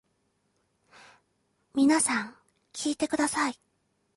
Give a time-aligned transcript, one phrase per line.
[1.75, 2.35] 皆さん
[2.73, 3.59] 聞いてください。